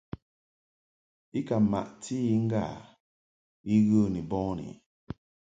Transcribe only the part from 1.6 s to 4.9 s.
maʼti i ŋgâ I ghə ni bɔni.